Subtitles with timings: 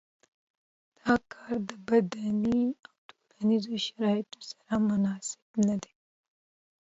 [1.03, 2.95] دا کار د بدني او
[3.29, 5.93] ټولنیزو شرایطو سره مناسب نه دی.